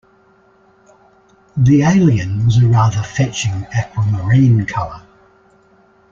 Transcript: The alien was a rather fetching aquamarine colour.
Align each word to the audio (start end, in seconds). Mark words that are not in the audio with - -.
The 1.55 1.83
alien 1.83 2.43
was 2.43 2.57
a 2.57 2.65
rather 2.65 3.03
fetching 3.03 3.67
aquamarine 3.71 4.65
colour. 4.65 5.03